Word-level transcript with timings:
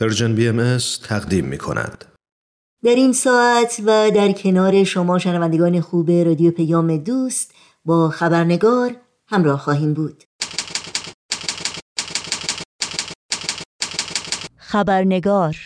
پرژن 0.00 0.34
بی 0.34 0.48
ام 0.48 0.78
تقدیم 1.04 1.44
می 1.44 1.58
کند. 1.58 2.04
در 2.84 2.94
این 2.94 3.12
ساعت 3.12 3.80
و 3.86 4.10
در 4.10 4.32
کنار 4.32 4.84
شما 4.84 5.18
شنوندگان 5.18 5.80
خوب 5.80 6.10
رادیو 6.10 6.50
پیام 6.50 6.96
دوست 6.96 7.54
با 7.84 8.08
خبرنگار 8.08 8.96
همراه 9.26 9.58
خواهیم 9.58 9.94
بود. 9.94 10.24
خبرنگار 14.56 15.56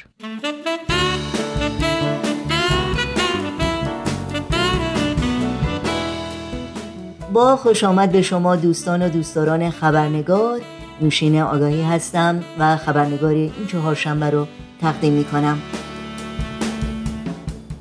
با 7.32 7.56
خوش 7.56 7.84
آمد 7.84 8.12
به 8.12 8.22
شما 8.22 8.56
دوستان 8.56 9.02
و 9.02 9.08
دوستداران 9.08 9.70
خبرنگار 9.70 10.60
نوشین 11.00 11.40
آگاهی 11.40 11.82
هستم 11.82 12.44
و 12.58 12.76
خبرنگار 12.76 13.30
این 13.34 13.66
چهارشنبه 13.68 14.30
رو 14.30 14.46
تقدیم 14.80 15.12
می 15.12 15.24
کنم 15.24 15.58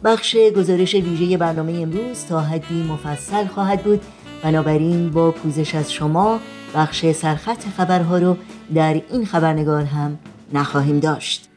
بخش 0.04 0.36
گزارش 0.56 0.96
ویژه 0.96 1.38
برنامه 1.38 1.74
امروز 1.74 2.26
تا 2.26 2.42
حدی 2.42 2.84
مفصل 2.84 3.48
خواهد 3.48 3.84
بود. 3.84 4.02
بنابراین 4.44 5.10
با 5.10 5.32
پوزش 5.32 5.76
از 5.76 5.94
شما 5.94 6.40
بخش 6.76 7.12
سرخط 7.12 7.70
خبرها 7.78 8.18
رو 8.18 8.38
در 8.76 9.02
این 9.12 9.26
خبرنگار 9.26 9.84
هم 9.84 10.20
نخواهیم 10.54 11.00
داشت. 11.00 11.51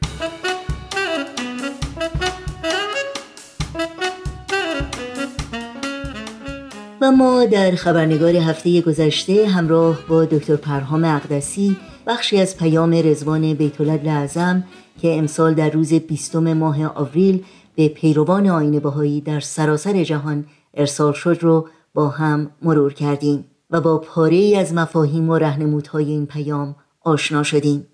ما 7.11 7.45
در 7.45 7.71
خبرنگار 7.71 8.35
هفته 8.35 8.81
گذشته 8.81 9.47
همراه 9.47 9.99
با 10.07 10.25
دکتر 10.25 10.55
پرهام 10.55 11.03
اقدسی 11.03 11.77
بخشی 12.07 12.37
از 12.37 12.57
پیام 12.57 12.93
رزوان 12.93 13.53
بیتولد 13.53 14.07
لعظم 14.07 14.63
که 15.01 15.17
امسال 15.17 15.53
در 15.53 15.69
روز 15.69 15.93
بیستم 15.93 16.53
ماه 16.53 16.85
آوریل 16.85 17.43
به 17.75 17.87
پیروان 17.87 18.47
آین 18.47 18.79
بهایی 18.79 19.21
در 19.21 19.39
سراسر 19.39 20.03
جهان 20.03 20.45
ارسال 20.73 21.13
شد 21.13 21.37
رو 21.41 21.67
با 21.93 22.09
هم 22.09 22.51
مرور 22.61 22.93
کردیم 22.93 23.45
و 23.69 23.81
با 23.81 23.97
پاره 23.97 24.35
ای 24.35 24.55
از 24.55 24.73
مفاهیم 24.73 25.29
و 25.29 25.37
رهنمودهای 25.37 26.05
این 26.05 26.25
پیام 26.25 26.75
آشنا 27.03 27.43
شدیم. 27.43 27.87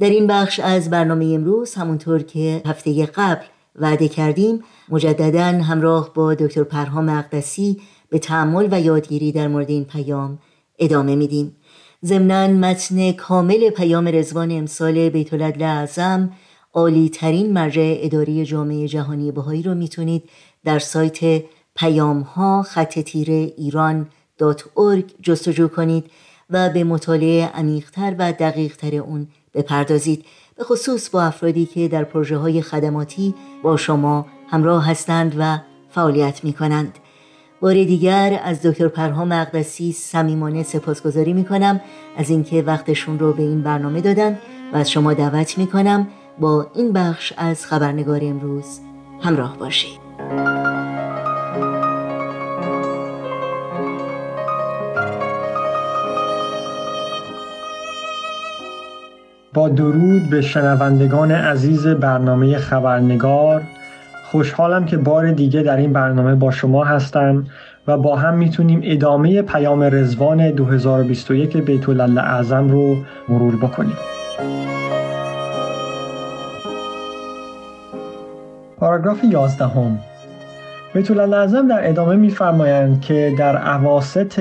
در 0.00 0.10
این 0.10 0.26
بخش 0.26 0.60
از 0.60 0.90
برنامه 0.90 1.24
امروز 1.24 1.74
همونطور 1.74 2.22
که 2.22 2.62
هفته 2.66 3.06
قبل 3.06 3.44
وعده 3.76 4.08
کردیم 4.08 4.62
مجددا 4.88 5.42
همراه 5.42 6.14
با 6.14 6.34
دکتر 6.34 6.62
پرهام 6.62 7.08
اقدسی 7.08 7.80
به 8.08 8.18
تعمل 8.18 8.68
و 8.70 8.80
یادگیری 8.80 9.32
در 9.32 9.48
مورد 9.48 9.70
این 9.70 9.84
پیام 9.84 10.38
ادامه 10.78 11.16
میدیم 11.16 11.56
ضمنا 12.04 12.48
متن 12.48 13.12
کامل 13.12 13.70
پیام 13.70 14.08
رزوان 14.08 14.50
امسال 14.50 15.08
بیت 15.08 15.62
اعظم 15.62 16.30
عالی 16.74 17.08
ترین 17.08 17.52
مرجع 17.52 17.96
اداری 18.00 18.44
جامعه 18.46 18.88
جهانی 18.88 19.32
بهایی 19.32 19.62
رو 19.62 19.74
می‌تونید 19.74 20.22
در 20.64 20.78
سایت 20.78 21.44
پیام 21.76 22.20
ها 22.20 22.62
خط 22.62 22.98
تیره 22.98 23.34
ایران 23.34 24.08
جستجو 25.22 25.68
کنید 25.68 26.10
و 26.50 26.70
به 26.70 26.84
مطالعه 26.84 27.46
عمیقتر 27.46 28.14
و 28.18 28.32
دقیقتر 28.32 28.96
اون 28.96 29.28
بپردازید 29.54 30.24
به 30.56 30.64
خصوص 30.64 31.10
با 31.10 31.22
افرادی 31.22 31.66
که 31.66 31.88
در 31.88 32.04
پروژه 32.04 32.36
های 32.36 32.62
خدماتی 32.62 33.34
با 33.62 33.76
شما 33.76 34.26
همراه 34.48 34.90
هستند 34.90 35.34
و 35.38 35.58
فعالیت 35.90 36.44
می 36.44 36.52
کنند. 36.52 36.98
بار 37.64 37.74
دیگر 37.74 38.40
از 38.44 38.62
دکتر 38.62 38.88
پرهام 38.88 39.32
اقدسی 39.32 39.92
صمیمانه 39.92 40.62
سپاسگزاری 40.62 41.32
می 41.32 41.44
کنم 41.44 41.80
از 42.16 42.30
اینکه 42.30 42.62
وقتشون 42.62 43.18
رو 43.18 43.32
به 43.32 43.42
این 43.42 43.62
برنامه 43.62 44.00
دادن 44.00 44.38
و 44.72 44.76
از 44.76 44.90
شما 44.90 45.14
دعوت 45.14 45.58
می 45.58 45.66
کنم 45.66 46.06
با 46.40 46.66
این 46.74 46.92
بخش 46.92 47.32
از 47.36 47.66
خبرنگار 47.66 48.20
امروز 48.22 48.80
همراه 49.20 49.58
باشید. 49.58 49.98
با 59.54 59.68
درود 59.68 60.30
به 60.30 60.42
شنوندگان 60.42 61.32
عزیز 61.32 61.86
برنامه 61.86 62.58
خبرنگار 62.58 63.62
خوشحالم 64.34 64.84
که 64.84 64.96
بار 64.96 65.30
دیگه 65.32 65.62
در 65.62 65.76
این 65.76 65.92
برنامه 65.92 66.34
با 66.34 66.50
شما 66.50 66.84
هستم 66.84 67.46
و 67.86 67.96
با 67.96 68.16
هم 68.16 68.34
می‌تونیم 68.34 68.80
ادامه 68.84 69.42
پیام 69.42 69.82
رزوان 69.82 70.50
2021 70.50 71.56
بیت 71.56 71.88
اعظم 72.18 72.68
رو 72.68 72.96
مرور 73.28 73.56
بکنیم. 73.56 73.96
پاراگراف 78.78 79.24
11 79.24 79.64
هم 79.64 79.98
بیت 80.94 81.10
اعظم 81.10 81.68
در 81.68 81.88
ادامه 81.88 82.16
میفرمایند 82.16 83.00
که 83.00 83.34
در 83.38 83.56
عواست 83.56 84.38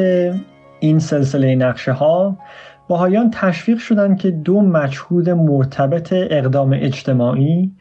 این 0.80 1.00
سلسله 1.00 1.56
نقشه 1.56 1.92
ها 1.92 2.38
باهایان 2.88 3.31
تشویق 3.31 3.78
شدند 3.78 4.18
که 4.18 4.31
دو 4.31 4.62
مجهود 4.62 5.30
مرتبط 5.30 6.14
اقدام 6.14 6.74
اجتماعی 6.74 7.72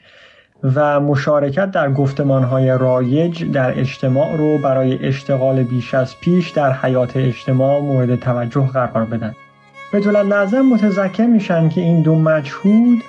و 0.65 1.01
مشارکت 1.01 1.71
در 1.71 1.93
گفتمانهای 1.93 2.69
رایج 2.69 3.45
در 3.45 3.81
اجتماع 3.81 4.37
رو 4.37 4.59
برای 4.59 5.07
اشتغال 5.07 5.63
بیش 5.63 5.95
از 5.95 6.21
پیش 6.21 6.51
در 6.51 6.73
حیات 6.73 7.17
اجتماع 7.17 7.81
مورد 7.81 8.17
توجه 8.17 8.67
قرار 8.67 9.05
بدن. 9.05 9.35
به 9.93 10.01
طول 10.01 10.23
لازم 10.23 10.61
متذکر 10.61 11.27
میشن 11.27 11.69
که 11.69 11.81
این 11.81 12.03
دو 12.03 12.15
مجهود 12.15 13.03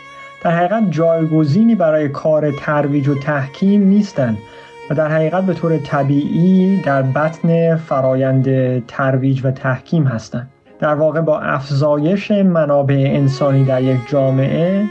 در 0.44 0.52
حقیقت 0.52 0.92
جایگزینی 0.92 1.76
برای 1.76 2.10
کار 2.10 2.52
ترویج 2.52 3.08
و 3.08 3.16
تحکیم 3.16 3.84
نیستند 3.84 4.38
و 4.90 4.96
در 4.96 5.08
حقیقت 5.08 5.44
به 5.44 5.54
طور 5.54 5.78
طبیعی 5.78 6.82
در 6.82 7.02
بطن 7.02 7.76
فرایند 7.76 8.46
ترویج 8.86 9.46
و 9.46 9.52
تحکیم 9.52 10.04
هستند 10.04 10.50
در 10.80 10.96
واقع 10.96 11.22
با 11.22 11.40
افزایش 11.40 12.32
منابع 12.32 13.12
انسانی 13.16 13.66
در 13.66 13.84
یک 13.84 13.98
جامعه 14.10 14.86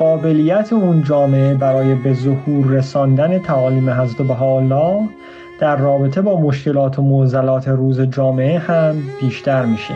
قابلیت 0.00 0.72
اون 0.72 1.02
جامعه 1.02 1.54
برای 1.54 1.94
به 1.94 2.12
ظهور 2.14 2.66
رساندن 2.66 3.38
تعالیم 3.38 3.90
حضرت 3.90 4.26
بهاءالله 4.26 5.08
در 5.58 5.76
رابطه 5.76 6.22
با 6.22 6.40
مشکلات 6.40 6.98
و 6.98 7.02
معضلات 7.02 7.68
روز 7.68 8.00
جامعه 8.00 8.58
هم 8.58 9.02
بیشتر 9.20 9.64
میشه. 9.64 9.94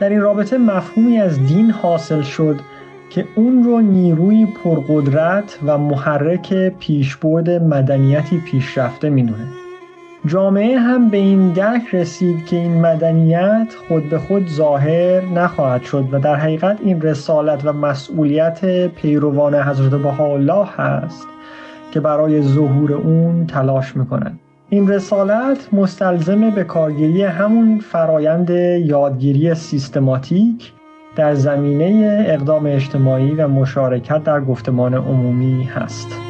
در 0.00 0.08
این 0.08 0.20
رابطه 0.20 0.58
مفهومی 0.58 1.18
از 1.18 1.46
دین 1.46 1.70
حاصل 1.70 2.22
شد 2.22 2.60
که 3.10 3.24
اون 3.34 3.64
رو 3.64 3.80
نیروی 3.80 4.46
پرقدرت 4.64 5.58
و 5.66 5.78
محرک 5.78 6.54
پیشبرد 6.54 7.50
مدنیتی 7.50 8.38
پیشرفته 8.38 9.10
می‌دونه. 9.10 9.67
جامعه 10.26 10.78
هم 10.78 11.08
به 11.08 11.16
این 11.16 11.52
درک 11.52 11.94
رسید 11.94 12.46
که 12.46 12.56
این 12.56 12.80
مدنیت 12.80 13.74
خود 13.88 14.10
به 14.10 14.18
خود 14.18 14.48
ظاهر 14.48 15.24
نخواهد 15.24 15.82
شد 15.82 16.08
و 16.12 16.18
در 16.18 16.34
حقیقت 16.34 16.78
این 16.84 17.02
رسالت 17.02 17.64
و 17.64 17.72
مسئولیت 17.72 18.86
پیروان 18.86 19.54
حضرت 19.54 19.90
بهاءالله 20.02 20.66
هست 20.76 21.28
که 21.90 22.00
برای 22.00 22.42
ظهور 22.42 22.92
اون 22.92 23.46
تلاش 23.46 23.96
می‌کنند 23.96 24.38
این 24.70 24.88
رسالت 24.88 25.74
مستلزم 25.74 26.50
به 26.50 26.64
کارگیری 26.64 27.22
همون 27.22 27.78
فرایند 27.78 28.50
یادگیری 28.84 29.54
سیستماتیک 29.54 30.72
در 31.16 31.34
زمینه 31.34 32.24
اقدام 32.28 32.66
اجتماعی 32.66 33.34
و 33.34 33.48
مشارکت 33.48 34.24
در 34.24 34.40
گفتمان 34.40 34.94
عمومی 34.94 35.64
هست. 35.64 36.27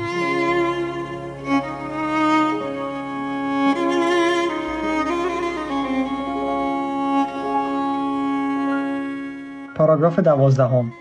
پاراگراف 9.99 10.19
دوازدهم 10.19 10.93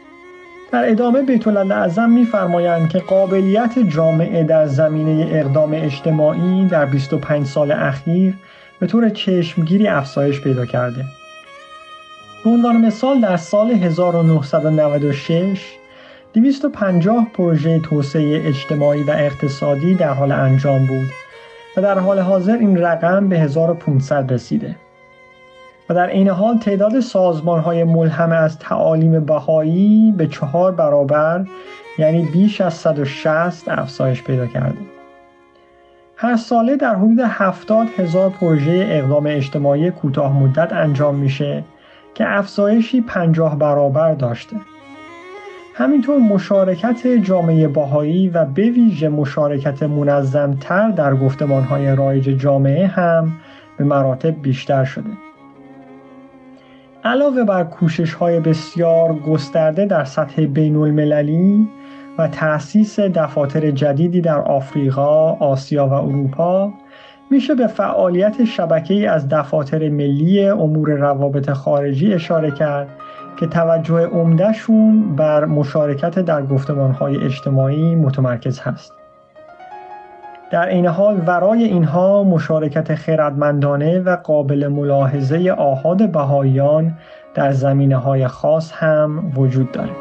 در 0.72 0.90
ادامه 0.92 1.22
بیت 1.22 1.48
اعظم 1.48 2.10
میفرمایند 2.10 2.90
که 2.90 3.00
قابلیت 3.00 3.80
جامعه 3.80 4.44
در 4.44 4.68
زمینه 4.68 5.28
اقدام 5.32 5.74
اجتماعی 5.74 6.66
در 6.66 6.86
25 6.86 7.46
سال 7.46 7.72
اخیر 7.72 8.34
به 8.80 8.88
طور 8.88 9.10
چشمگیری 9.10 9.88
افزایش 9.88 10.42
پیدا 10.42 10.66
کرده. 10.66 11.06
به 12.44 12.50
عنوان 12.50 12.78
مثال 12.78 13.22
در 13.22 13.38
سال 13.38 13.72
1996 13.72 15.62
250 16.34 17.28
پروژه 17.34 17.80
توسعه 17.80 18.48
اجتماعی 18.48 19.04
و 19.04 19.12
اقتصادی 19.12 19.94
در 19.94 20.14
حال 20.14 20.32
انجام 20.32 20.86
بود 20.86 21.08
و 21.78 21.82
در 21.82 22.00
حال 22.00 22.20
حاضر 22.20 22.58
این 22.58 22.78
رقم 22.78 23.30
به 23.30 23.40
1500 23.40 24.34
رسیده. 24.34 24.76
و 25.90 25.94
در 25.94 26.08
این 26.08 26.30
حال 26.30 26.58
تعداد 26.58 27.00
سازمان 27.00 27.60
های 27.60 27.84
ملهم 27.84 28.32
از 28.32 28.60
تعالیم 28.60 29.26
بهایی 29.26 30.14
به 30.18 30.28
چهار 30.28 30.72
برابر 30.72 31.46
یعنی 31.98 32.24
بیش 32.34 32.62
از 32.62 32.74
160 32.74 33.70
افزایش 33.70 34.24
پیدا 34.24 34.48
کرده. 34.48 34.78
هر 36.16 36.36
ساله 36.36 36.76
در 36.76 36.96
حدود 36.96 37.20
70 37.20 37.88
هزار 37.98 38.30
پروژه 38.30 38.88
اقدام 38.90 39.26
اجتماعی 39.28 39.92
کوتاه 39.92 40.44
مدت 40.44 40.74
انجام 40.74 41.16
میشه 41.16 41.64
که 42.16 42.38
افزایشی 42.38 43.02
50 43.02 43.60
برابر 43.60 44.14
داشته. 44.14 44.56
همینطور 45.74 46.18
مشارکت 46.18 47.08
جامعه 47.08 47.68
باهایی 47.68 48.30
و 48.30 48.46
به 48.46 48.70
ویژه 48.70 49.10
مشارکت 49.10 49.84
منظمتر 49.84 50.90
در 50.90 51.16
گفتمانهای 51.16 51.96
رایج 51.96 52.24
جامعه 52.24 52.88
هم 52.88 53.32
به 53.78 53.84
مراتب 53.84 54.42
بیشتر 54.42 54.84
شده 54.84 55.10
علاوه 57.08 57.44
بر 57.44 57.64
کوشش 57.64 58.14
های 58.14 58.40
بسیار 58.40 59.14
گسترده 59.14 59.86
در 59.86 60.04
سطح 60.04 60.46
بین 60.46 60.76
المللی 60.76 61.68
و 62.18 62.28
تأسیس 62.28 63.00
دفاتر 63.00 63.72
جدیدی 63.72 64.22
در 64.22 64.40
آفریقا، 64.40 65.32
آسیا 65.32 65.88
و 65.88 65.94
اروپا 65.94 66.74
میشه 67.32 67.56
به 67.56 67.68
فعالیت 67.68 68.44
شبکه 68.44 69.10
از 69.10 69.30
دفاتر 69.30 69.90
ملی 69.90 70.48
امور 70.48 70.90
روابط 70.90 71.50
خارجی 71.52 72.14
اشاره 72.14 72.52
کرد 72.52 72.88
که 73.40 73.48
توجه 73.48 74.06
عمدهشون 74.06 75.16
بر 75.16 75.46
مشارکت 75.46 76.20
در 76.20 76.46
گفتمانهای 76.46 77.18
اجتماعی 77.18 77.96
متمرکز 77.96 78.60
هست. 78.60 78.94
در 80.52 80.70
این 80.70 80.86
حال 80.86 81.22
ورای 81.28 81.64
اینها 81.64 82.24
مشارکت 82.24 82.96
خیردمندانه 82.96 84.00
و 84.00 84.16
قابل 84.16 84.68
ملاحظه 84.68 85.56
آهاد 85.58 86.12
بهاییان 86.12 86.98
در 87.34 87.52
زمینه 87.52 87.96
های 87.96 88.28
خاص 88.28 88.72
هم 88.74 89.32
وجود 89.36 89.72
دارد. 89.72 89.96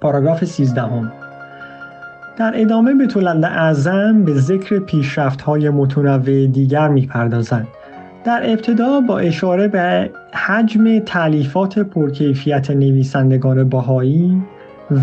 پاراگراف 0.00 0.44
13 0.44 0.82
هم. 0.82 1.12
در 2.38 2.52
ادامه 2.54 2.94
به 2.94 3.06
اعظم 3.44 4.24
به 4.24 4.34
ذکر 4.34 4.78
پیشرفت 4.78 5.40
های 5.40 5.70
متنوع 5.70 6.46
دیگر 6.46 6.88
می‌پردازند 6.88 7.68
در 8.24 8.50
ابتدا 8.50 9.00
با 9.00 9.18
اشاره 9.18 9.68
به 9.68 10.10
حجم 10.32 10.98
تعلیفات 10.98 11.78
پرکیفیت 11.78 12.70
نویسندگان 12.70 13.68
باهایی 13.68 14.42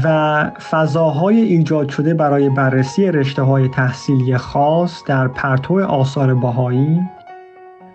و 0.04 0.44
فضاهای 0.70 1.42
ایجاد 1.42 1.90
شده 1.90 2.14
برای 2.14 2.50
بررسی 2.50 3.12
رشته 3.12 3.42
های 3.42 3.68
تحصیلی 3.68 4.38
خاص 4.38 5.04
در 5.08 5.28
پرتو 5.28 5.84
آثار 5.84 6.36
باهایی 6.36 7.02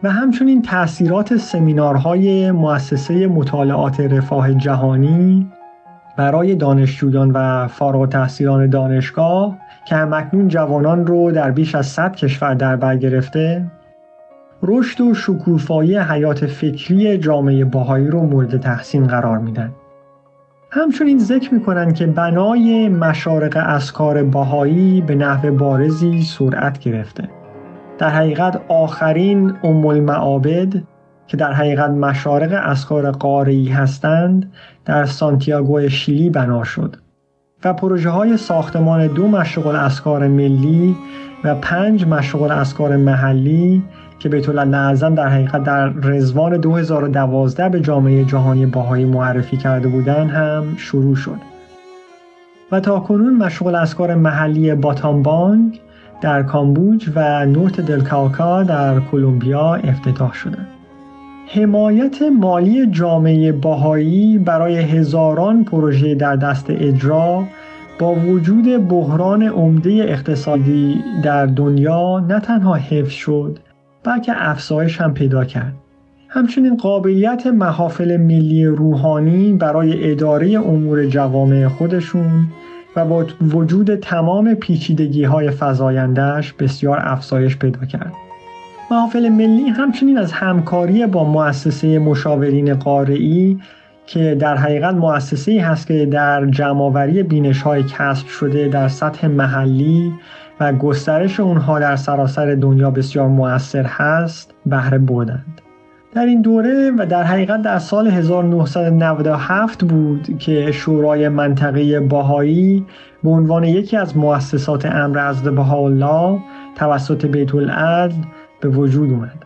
و 0.02 0.10
همچنین 0.10 0.62
تأثیرات 0.62 1.36
سمینارهای 1.36 2.50
مؤسسه 2.50 3.26
مطالعات 3.26 4.00
رفاه 4.00 4.54
جهانی 4.54 5.52
برای 6.16 6.54
دانشجویان 6.54 7.30
و 7.30 7.68
فارغ 7.68 8.08
تحصیلان 8.08 8.70
دانشگاه 8.70 9.58
که 9.84 9.96
همکنون 9.96 10.48
جوانان 10.48 11.06
رو 11.06 11.32
در 11.32 11.50
بیش 11.50 11.74
از 11.74 11.86
100 11.86 12.16
کشور 12.16 12.54
در 12.54 12.76
بر 12.76 12.96
گرفته 12.96 13.66
رشد 14.62 15.00
و 15.00 15.14
شکوفایی 15.14 15.98
حیات 15.98 16.46
فکری 16.46 17.18
جامعه 17.18 17.64
باهایی 17.64 18.06
رو 18.06 18.22
مورد 18.22 18.60
تحسین 18.60 19.06
قرار 19.06 19.38
میدن. 19.38 19.72
همچنین 20.70 21.18
ذکر 21.18 21.54
می‌کنن 21.54 21.92
که 21.92 22.06
بنای 22.06 22.88
مشارق 22.88 23.56
اسکار 23.56 24.22
باهایی 24.22 25.00
به 25.00 25.14
نحو 25.14 25.56
بارزی 25.56 26.22
سرعت 26.22 26.78
گرفته. 26.78 27.28
در 27.98 28.08
حقیقت 28.08 28.60
آخرین 28.68 29.52
ام 29.62 29.86
المعابد 29.86 30.82
که 31.26 31.36
در 31.36 31.52
حقیقت 31.52 31.90
مشارق 31.90 32.52
اسکار 32.52 33.10
قاری 33.10 33.68
هستند 33.68 34.52
در 34.84 35.04
سانتیاگو 35.04 35.88
شیلی 35.88 36.30
بنا 36.30 36.64
شد 36.64 36.96
و 37.64 37.72
پروژه 37.72 38.10
های 38.10 38.36
ساختمان 38.36 39.06
دو 39.06 39.28
مشغل 39.28 39.76
اسکار 39.76 40.28
ملی 40.28 40.96
و 41.44 41.54
پنج 41.54 42.06
مشغل 42.06 42.50
اسکار 42.50 42.96
محلی 42.96 43.82
که 44.20 44.28
بیت 44.28 44.48
اعظم 44.48 45.14
در 45.14 45.28
حقیقت 45.28 45.64
در 45.64 45.88
رزوان 45.88 46.56
2012 46.56 47.68
به 47.68 47.80
جامعه 47.80 48.24
جهانی 48.24 48.66
باهایی 48.66 49.04
معرفی 49.04 49.56
کرده 49.56 49.88
بودند 49.88 50.30
هم 50.30 50.76
شروع 50.76 51.16
شد 51.16 51.36
و 52.72 52.80
تا 52.80 53.00
کنون 53.00 53.36
مشغول 53.36 53.74
اسکار 53.74 54.14
محلی 54.14 54.74
باتامبانگ 54.74 55.80
در 56.20 56.42
کامبوج 56.42 57.10
و 57.14 57.46
نورت 57.46 57.80
دلکاکا 57.80 58.62
در 58.62 59.00
کلمبیا 59.00 59.74
افتتاح 59.74 60.32
شدند. 60.32 60.68
حمایت 61.46 62.22
مالی 62.22 62.86
جامعه 62.86 63.52
باهایی 63.52 64.38
برای 64.38 64.76
هزاران 64.76 65.64
پروژه 65.64 66.14
در 66.14 66.36
دست 66.36 66.66
اجرا 66.68 67.44
با 67.98 68.14
وجود 68.14 68.88
بحران 68.88 69.42
عمده 69.42 69.90
اقتصادی 69.90 71.02
در 71.22 71.46
دنیا 71.46 72.20
نه 72.28 72.40
تنها 72.40 72.74
حفظ 72.74 73.12
شد 73.12 73.58
بلکه 74.04 74.32
افزایش 74.36 75.00
هم 75.00 75.14
پیدا 75.14 75.44
کرد 75.44 75.74
همچنین 76.28 76.76
قابلیت 76.76 77.46
محافل 77.46 78.16
ملی 78.16 78.66
روحانی 78.66 79.52
برای 79.52 80.10
اداره 80.10 80.50
امور 80.50 81.06
جوامع 81.06 81.68
خودشون 81.68 82.46
و 82.96 83.04
با 83.04 83.26
وجود 83.40 83.94
تمام 83.94 84.54
پیچیدگی 84.54 85.24
های 85.24 85.50
فضایندهش 85.50 86.52
بسیار 86.52 86.98
افزایش 87.02 87.56
پیدا 87.56 87.86
کرد. 87.86 88.12
محافل 88.90 89.28
ملی 89.28 89.68
همچنین 89.68 90.18
از 90.18 90.32
همکاری 90.32 91.06
با 91.06 91.24
مؤسسه 91.24 91.98
مشاورین 91.98 92.74
قارعی 92.74 93.58
که 94.06 94.36
در 94.40 94.56
حقیقت 94.56 94.94
مؤسسه 94.94 95.62
هست 95.62 95.86
که 95.86 96.06
در 96.06 96.46
جمعآوری 96.46 97.22
بینش 97.22 97.62
های 97.62 97.82
کسب 97.82 98.26
شده 98.26 98.68
در 98.68 98.88
سطح 98.88 99.26
محلی 99.26 100.12
و 100.60 100.72
گسترش 100.72 101.40
اونها 101.40 101.78
در 101.78 101.96
سراسر 101.96 102.54
دنیا 102.54 102.90
بسیار 102.90 103.28
موثر 103.28 103.84
هست 103.86 104.54
بهره 104.66 104.98
بردند. 104.98 105.60
در 106.14 106.26
این 106.26 106.42
دوره 106.42 106.92
و 106.98 107.06
در 107.06 107.22
حقیقت 107.22 107.62
در 107.62 107.78
سال 107.78 108.08
1997 108.08 109.84
بود 109.84 110.38
که 110.38 110.72
شورای 110.72 111.28
منطقه 111.28 112.00
باهایی 112.00 112.86
به 113.24 113.30
عنوان 113.30 113.64
یکی 113.64 113.96
از 113.96 114.16
مؤسسات 114.16 114.86
امر 114.86 115.18
از 115.18 115.42
بهاءالله 115.42 116.38
توسط 116.74 117.26
بیت 117.26 117.54
العدل 117.54 118.14
به 118.60 118.68
وجود 118.68 119.10
اومد. 119.10 119.39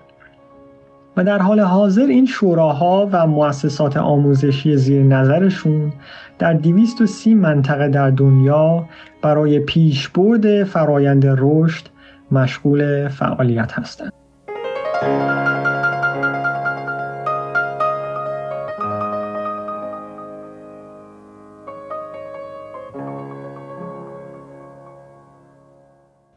و 1.17 1.25
در 1.25 1.39
حال 1.39 1.61
حاضر 1.61 2.07
این 2.07 2.27
شوراها 2.27 3.09
و 3.13 3.27
مؤسسات 3.27 3.97
آموزشی 3.97 4.77
زیر 4.77 5.03
نظرشون 5.03 5.93
در 6.39 6.53
230 6.53 7.35
منطقه 7.35 7.89
در 7.89 8.11
دنیا 8.11 8.85
برای 9.23 9.59
پیشبرد 9.59 10.65
فرایند 10.65 11.25
رشد 11.39 11.87
مشغول 12.33 13.09
فعالیت 13.09 13.73
هستند. 13.73 14.13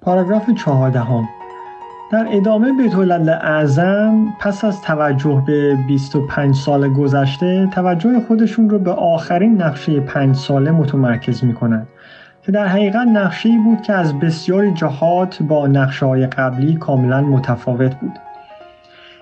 پاراگراف 0.01 0.49
چهاردهم 0.51 1.27
در 2.11 2.27
ادامه 2.31 2.73
بیت 2.73 2.95
اعظم 3.29 4.33
پس 4.39 4.65
از 4.65 4.81
توجه 4.81 5.43
به 5.47 5.77
25 5.87 6.55
سال 6.55 6.89
گذشته 6.93 7.67
توجه 7.71 8.19
خودشون 8.27 8.69
رو 8.69 8.79
به 8.79 8.91
آخرین 8.91 9.61
نقشه 9.61 9.99
پنج 9.99 10.35
ساله 10.35 10.71
متمرکز 10.71 11.43
می 11.43 11.53
کنند 11.53 11.87
که 12.41 12.51
در 12.51 12.67
حقیقت 12.67 13.07
نقشه 13.07 13.49
بود 13.65 13.81
که 13.81 13.93
از 13.93 14.19
بسیاری 14.19 14.71
جهات 14.71 15.43
با 15.43 15.67
نقشه 15.67 16.05
های 16.05 16.27
قبلی 16.27 16.75
کاملا 16.75 17.21
متفاوت 17.21 17.95
بود. 17.95 18.19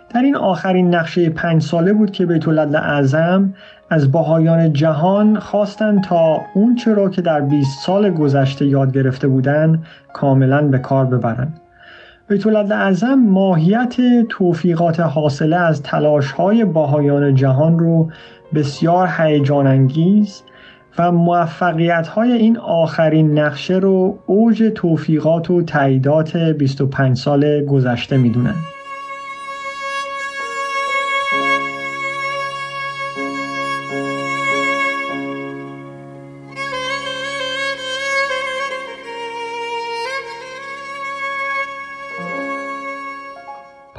در 0.09 0.21
این 0.21 0.35
آخرین 0.35 0.95
نقشه 0.95 1.29
پنج 1.29 1.61
ساله 1.61 1.93
بود 1.93 2.11
که 2.11 2.25
بیت 2.25 2.47
اعظم 2.47 3.53
از 3.89 4.11
باهایان 4.11 4.73
جهان 4.73 5.39
خواستند 5.39 6.03
تا 6.03 6.41
اون 6.53 6.75
چرا 6.75 7.09
که 7.09 7.21
در 7.21 7.41
20 7.41 7.85
سال 7.85 8.09
گذشته 8.09 8.65
یاد 8.65 8.93
گرفته 8.93 9.27
بودند 9.27 9.83
کاملا 10.13 10.61
به 10.61 10.77
کار 10.77 11.05
ببرند 11.05 11.61
بیت 12.29 12.47
اعظم 12.47 13.13
ماهیت 13.15 13.95
توفیقات 14.29 14.99
حاصله 14.99 15.55
از 15.55 15.83
تلاش 15.83 16.31
های 16.31 16.65
باهایان 16.65 17.35
جهان 17.35 17.79
رو 17.79 18.11
بسیار 18.55 19.09
هیجان 19.17 19.67
انگیز 19.67 20.43
و 20.97 21.11
موفقیت 21.11 22.07
های 22.07 22.31
این 22.31 22.57
آخرین 22.57 23.39
نقشه 23.39 23.73
رو 23.73 24.19
اوج 24.25 24.71
توفیقات 24.75 25.51
و 25.51 25.61
تاییدات 25.61 26.37
25 26.37 27.17
سال 27.17 27.65
گذشته 27.65 28.17
می‌دونن. 28.17 28.55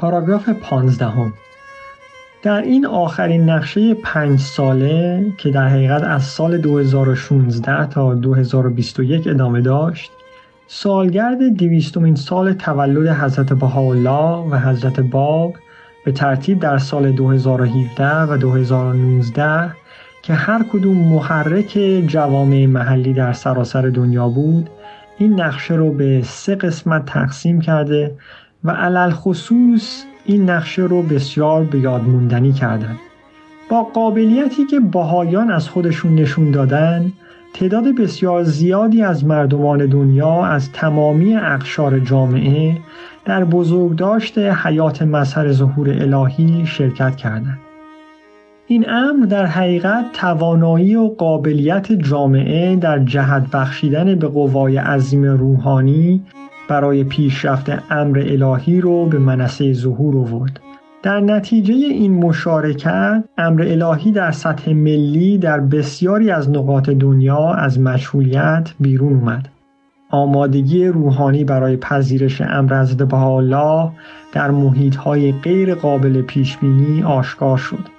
پاراگراف 0.06 0.48
پانزدهم. 0.48 1.32
در 2.42 2.62
این 2.62 2.86
آخرین 2.86 3.50
نقشه 3.50 3.94
پنج 3.94 4.40
ساله 4.40 5.26
که 5.38 5.50
در 5.50 5.68
حقیقت 5.68 6.02
از 6.02 6.24
سال 6.24 6.58
2016 6.58 7.86
تا 7.86 8.14
2021 8.14 9.26
ادامه 9.26 9.60
داشت 9.60 10.10
سالگرد 10.66 11.56
دویستمین 11.56 12.14
سال 12.14 12.52
تولد 12.52 13.08
حضرت 13.08 13.52
بهاءالله 13.52 14.50
و 14.50 14.58
حضرت 14.58 15.00
باب 15.00 15.54
به 16.04 16.12
ترتیب 16.12 16.60
در 16.60 16.78
سال 16.78 17.12
2017 17.12 18.22
و 18.22 18.36
2019 18.36 19.76
که 20.22 20.34
هر 20.34 20.64
کدوم 20.72 20.96
محرک 20.96 21.78
جوامع 22.06 22.66
محلی 22.66 23.12
در 23.12 23.32
سراسر 23.32 23.82
دنیا 23.82 24.28
بود 24.28 24.70
این 25.18 25.40
نقشه 25.40 25.74
رو 25.74 25.92
به 25.92 26.22
سه 26.24 26.54
قسمت 26.54 27.06
تقسیم 27.06 27.60
کرده 27.60 28.14
و 28.66 28.70
علل 28.70 29.10
خصوص 29.10 30.04
این 30.24 30.50
نقشه 30.50 30.82
رو 30.82 31.02
بسیار 31.02 31.64
به 31.64 31.78
موندنی 31.98 32.52
کردن 32.52 32.96
با 33.68 33.82
قابلیتی 33.82 34.66
که 34.66 34.80
باهایان 34.80 35.50
از 35.50 35.68
خودشون 35.68 36.14
نشون 36.14 36.50
دادن 36.50 37.12
تعداد 37.54 37.84
بسیار 37.84 38.42
زیادی 38.42 39.02
از 39.02 39.24
مردمان 39.24 39.86
دنیا 39.86 40.44
از 40.44 40.72
تمامی 40.72 41.36
اقشار 41.36 41.98
جامعه 41.98 42.76
در 43.24 43.44
بزرگداشت 43.44 44.38
حیات 44.38 45.02
مظهر 45.02 45.52
ظهور 45.52 45.90
الهی 45.90 46.66
شرکت 46.66 47.16
کردند. 47.16 47.58
این 48.66 48.90
امر 48.90 49.26
در 49.26 49.46
حقیقت 49.46 50.04
توانایی 50.12 50.96
و 50.96 51.08
قابلیت 51.08 51.92
جامعه 51.92 52.76
در 52.76 52.98
جهت 52.98 53.50
بخشیدن 53.50 54.14
به 54.14 54.28
قوای 54.28 54.76
عظیم 54.76 55.24
روحانی 55.24 56.22
برای 56.68 57.04
پیشرفت 57.04 57.92
امر 57.92 58.18
الهی 58.18 58.80
رو 58.80 59.06
به 59.06 59.18
منصه 59.18 59.72
ظهور 59.72 60.16
آورد. 60.16 60.60
در 61.02 61.20
نتیجه 61.20 61.74
این 61.74 62.14
مشارکت 62.14 63.24
امر 63.38 63.62
الهی 63.62 64.12
در 64.12 64.30
سطح 64.30 64.72
ملی 64.72 65.38
در 65.38 65.60
بسیاری 65.60 66.30
از 66.30 66.50
نقاط 66.50 66.90
دنیا 66.90 67.54
از 67.54 67.80
مشغولیت 67.80 68.70
بیرون 68.80 69.12
اومد. 69.12 69.48
آمادگی 70.10 70.86
روحانی 70.86 71.44
برای 71.44 71.76
پذیرش 71.76 72.40
امر 72.40 72.80
حضرت 72.80 73.08
بهاءالله 73.08 73.90
در 74.32 74.50
محیطهای 74.50 75.32
غیر 75.32 75.74
قابل 75.74 76.22
پیشبینی 76.22 77.02
آشکار 77.02 77.56
شد. 77.56 77.96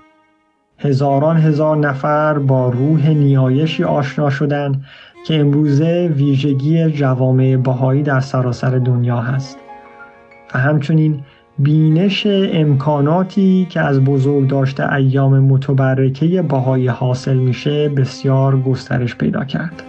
هزاران 0.80 1.38
هزار 1.38 1.78
نفر 1.78 2.40
با 2.40 2.70
روح 2.70 3.10
نیایشی 3.10 3.84
آشنا 3.84 4.30
شدند 4.30 4.84
که 5.28 5.40
امروزه 5.40 6.12
ویژگی 6.16 6.92
جوامع 6.92 7.58
بهایی 7.58 8.04
در 8.04 8.20
سراسر 8.20 8.70
دنیا 8.70 9.18
هست 9.18 9.58
و 10.54 10.60
همچنین 10.60 11.20
بینش 11.60 12.28
امکاناتی 12.54 13.68
که 13.70 13.80
از 13.80 14.04
بزرگ 14.04 14.48
داشته 14.48 14.94
ایام 14.94 15.40
متبرکه 15.40 16.42
بهایی 16.42 16.88
حاصل 16.88 17.38
میشه 17.38 17.90
بسیار 17.90 18.62
گسترش 18.62 19.16
پیدا 19.16 19.44
کرد. 19.44 19.84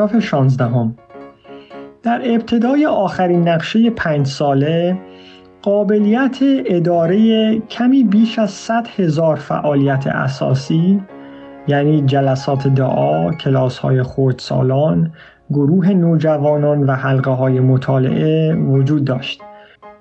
پاراگراف 0.00 0.24
16 0.24 0.90
در 2.02 2.20
ابتدای 2.24 2.86
آخرین 2.86 3.48
نقشه 3.48 3.90
پنج 3.90 4.26
ساله 4.26 4.98
قابلیت 5.62 6.38
اداره 6.66 7.58
کمی 7.60 8.04
بیش 8.04 8.38
از 8.38 8.50
100 8.50 8.86
هزار 8.96 9.36
فعالیت 9.36 10.06
اساسی 10.06 11.02
یعنی 11.66 12.02
جلسات 12.02 12.68
دعا، 12.68 13.32
کلاس 13.32 13.78
های 13.78 14.02
خردسالان، 14.02 15.12
گروه 15.50 15.88
نوجوانان 15.88 16.82
و 16.82 16.92
حلقه 16.92 17.30
های 17.30 17.60
مطالعه 17.60 18.54
وجود 18.54 19.04
داشت 19.04 19.40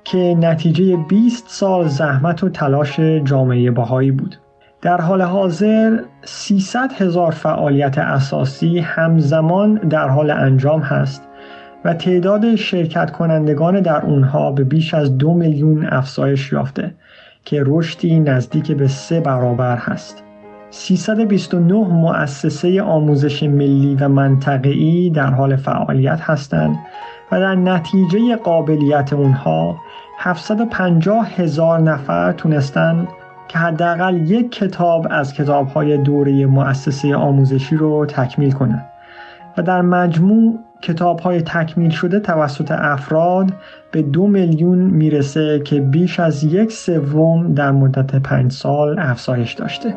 که 0.03 0.36
نتیجه 0.39 0.98
20 0.98 1.46
سال 1.48 1.88
زحمت 1.88 2.44
و 2.44 2.50
تلاش 2.50 3.00
جامعه 3.00 3.72
باهایی 3.72 4.12
بود. 4.12 4.36
در 4.81 5.01
حال 5.01 5.21
حاضر 5.21 6.00
300 6.24 6.91
هزار 6.93 7.31
فعالیت 7.31 7.98
اساسی 7.98 8.79
همزمان 8.79 9.74
در 9.75 10.07
حال 10.07 10.31
انجام 10.31 10.81
هست 10.81 11.24
و 11.86 11.93
تعداد 11.93 12.55
شرکت 12.55 13.12
کنندگان 13.12 13.81
در 13.81 14.01
اونها 14.01 14.51
به 14.51 14.63
بیش 14.63 14.93
از 14.93 15.17
دو 15.17 15.33
میلیون 15.33 15.86
افزایش 15.86 16.51
یافته 16.51 16.95
که 17.45 17.63
رشدی 17.65 18.19
نزدیک 18.19 18.71
به 18.71 18.88
سه 18.88 19.19
برابر 19.19 19.77
هست. 19.77 20.24
329 20.69 21.74
مؤسسه 21.74 22.81
آموزش 22.81 23.43
ملی 23.43 23.98
و 24.00 24.07
منطقه‌ای 24.07 25.09
در 25.09 25.31
حال 25.31 25.55
فعالیت 25.55 26.21
هستند 26.21 26.75
و 27.31 27.39
در 27.39 27.55
نتیجه 27.55 28.36
قابلیت 28.36 29.13
اونها 29.13 29.77
750 30.19 31.29
هزار 31.36 31.79
نفر 31.79 32.31
تونستند 32.31 33.07
که 33.50 33.58
حداقل 33.58 34.18
یک 34.18 34.51
کتاب 34.51 35.08
از 35.10 35.34
کتابهای 35.34 35.98
دوره 35.98 36.46
مؤسسه 36.46 37.15
آموزشی 37.15 37.75
رو 37.75 38.06
تکمیل 38.06 38.51
کنند 38.51 38.86
و 39.58 39.62
در 39.62 39.82
مجموع 39.82 40.60
کتاب 40.82 41.20
های 41.20 41.41
تکمیل 41.41 41.89
شده 41.89 42.20
توسط 42.20 42.72
افراد 42.72 43.53
به 43.91 44.01
دو 44.01 44.27
میلیون 44.27 44.77
می‌رسه 44.77 45.60
که 45.60 45.82
بیش 45.82 46.20
از 46.20 46.44
یک 46.44 46.72
سوم 46.72 47.53
در 47.53 47.72
مدت 47.72 48.15
پنج 48.15 48.51
سال 48.51 49.00
افزایش 49.00 49.53
داشته. 49.53 49.96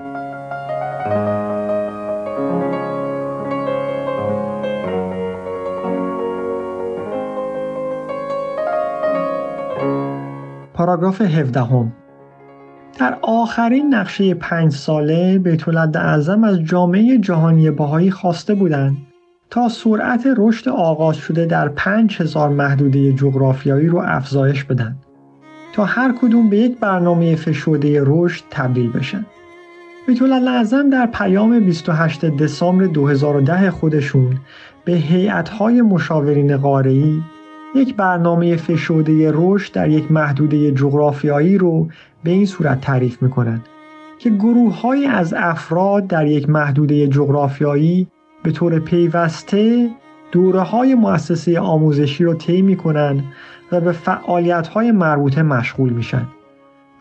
پاراگراف 10.74 11.20
17 11.20 11.60
در 12.98 13.18
آخرین 13.22 13.94
نقشه 13.94 14.34
پنج 14.34 14.72
ساله 14.72 15.38
بیت 15.38 15.68
اعظم 15.96 16.44
از 16.44 16.58
جامعه 16.64 17.18
جهانی 17.18 17.70
باهایی 17.70 18.10
خواسته 18.10 18.54
بودند 18.54 18.96
تا 19.50 19.68
سرعت 19.68 20.28
رشد 20.36 20.68
آغاز 20.68 21.16
شده 21.16 21.46
در 21.46 21.68
5000 21.68 22.48
محدوده 22.48 23.12
جغرافیایی 23.12 23.86
رو 23.86 23.98
افزایش 23.98 24.64
بدن 24.64 24.96
تا 25.72 25.84
هر 25.84 26.14
کدوم 26.20 26.50
به 26.50 26.56
یک 26.56 26.78
برنامه 26.78 27.36
فشرده 27.36 28.02
رشد 28.06 28.44
تبدیل 28.50 28.92
بشن. 28.92 29.26
بیت 30.06 30.22
اعظم 30.22 30.90
در 30.90 31.06
پیام 31.06 31.60
28 31.60 32.24
دسامبر 32.24 32.84
2010 32.84 33.70
خودشون 33.70 34.36
به 34.84 34.92
هیئت‌های 34.92 35.82
مشاورین 35.82 36.56
قاره‌ای 36.56 37.20
یک 37.74 37.96
برنامه 37.96 38.56
فشرده 38.56 39.30
رشد 39.34 39.72
در 39.72 39.88
یک 39.88 40.12
محدوده 40.12 40.72
جغرافیایی 40.72 41.58
رو 41.58 41.88
به 42.24 42.30
این 42.30 42.46
صورت 42.46 42.80
تعریف 42.80 43.22
می‌کنند 43.22 43.66
که 44.18 44.30
گروه 44.30 44.80
های 44.80 45.06
از 45.06 45.34
افراد 45.36 46.06
در 46.06 46.26
یک 46.26 46.48
محدوده 46.48 47.08
جغرافیایی 47.08 48.06
به 48.42 48.50
طور 48.50 48.78
پیوسته 48.78 49.90
دوره 50.32 50.60
های 50.60 50.94
مؤسسه 50.94 51.60
آموزشی 51.60 52.24
رو 52.24 52.34
طی 52.34 52.62
می‌کنن 52.62 53.24
و 53.72 53.80
به 53.80 53.92
فعالیت 53.92 54.68
های 54.68 54.92
مربوطه 54.92 55.42
مشغول 55.42 55.92
میشن 55.92 56.26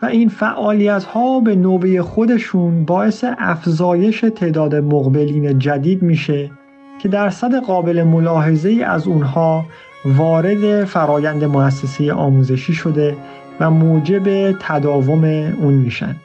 و 0.02 0.06
این 0.06 0.28
فعالیت 0.28 1.04
ها 1.04 1.40
به 1.40 1.56
نوبه 1.56 2.02
خودشون 2.02 2.84
باعث 2.84 3.24
افزایش 3.38 4.20
تعداد 4.20 4.74
مقبلین 4.74 5.58
جدید 5.58 6.02
میشه 6.02 6.50
که 6.98 7.08
درصد 7.08 7.54
قابل 7.54 8.02
ملاحظه 8.02 8.84
از 8.86 9.06
اونها 9.06 9.64
وارد 10.04 10.84
فرایند 10.84 11.44
مؤسسه 11.44 12.12
آموزشی 12.12 12.72
شده 12.72 13.16
و 13.60 13.70
موجب 13.70 14.52
تداوم 14.52 15.24
اون 15.60 15.74
میشن 15.74 16.16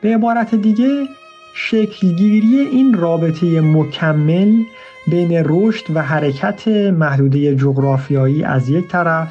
به 0.00 0.14
عبارت 0.14 0.54
دیگه 0.54 1.06
شکلگیری 1.54 2.58
این 2.58 2.94
رابطه 2.94 3.60
مکمل 3.60 4.62
بین 5.06 5.42
رشد 5.44 5.84
و 5.94 6.02
حرکت 6.02 6.68
محدوده 6.68 7.54
جغرافیایی 7.54 8.44
از 8.44 8.68
یک 8.68 8.88
طرف 8.88 9.28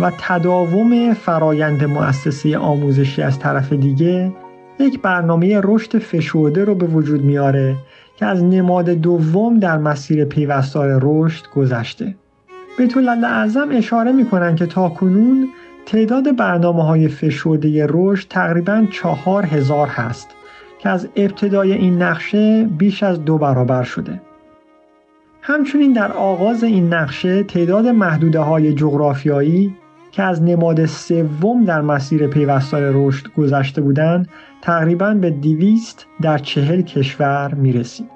و 0.00 0.12
تداوم 0.18 1.14
فرایند 1.14 1.84
مؤسسه 1.84 2.58
آموزشی 2.58 3.22
از 3.22 3.38
طرف 3.38 3.72
دیگه 3.72 4.32
یک 4.80 5.00
برنامه 5.00 5.60
رشد 5.64 5.98
فشرده 5.98 6.64
رو 6.64 6.74
به 6.74 6.86
وجود 6.86 7.24
میاره 7.24 7.76
که 8.16 8.26
از 8.26 8.44
نماد 8.44 8.90
دوم 8.90 9.58
در 9.58 9.78
مسیر 9.78 10.24
پیوستار 10.24 10.98
رشد 11.02 11.44
گذشته. 11.54 12.14
بیت 12.78 12.96
اعظم 13.24 13.68
اشاره 13.70 14.12
می‌کنن 14.12 14.56
که 14.56 14.66
تا 14.66 14.88
کنون 14.88 15.48
تعداد 15.86 16.36
برنامه 16.36 16.84
های 16.84 17.08
فشرده 17.08 17.86
رشد 17.90 18.28
تقریبا 18.28 18.86
چهار 18.90 19.46
هزار 19.46 19.88
هست 19.88 20.30
که 20.78 20.88
از 20.88 21.08
ابتدای 21.16 21.72
این 21.72 22.02
نقشه 22.02 22.64
بیش 22.78 23.02
از 23.02 23.24
دو 23.24 23.38
برابر 23.38 23.82
شده. 23.82 24.20
همچنین 25.42 25.92
در 25.92 26.12
آغاز 26.12 26.64
این 26.64 26.94
نقشه 26.94 27.42
تعداد 27.42 27.86
محدوده 27.86 28.38
های 28.38 28.72
جغرافیایی 28.72 29.74
که 30.12 30.22
از 30.22 30.42
نماد 30.42 30.86
سوم 30.86 31.64
در 31.64 31.80
مسیر 31.80 32.26
پیوستار 32.26 32.82
رشد 32.94 33.26
گذشته 33.36 33.80
بودند 33.80 34.28
تقریبا 34.62 35.14
به 35.14 35.30
دیویست 35.30 36.06
در 36.22 36.38
چهل 36.38 36.82
کشور 36.82 37.54
می 37.54 37.72
رسید. 37.72 38.11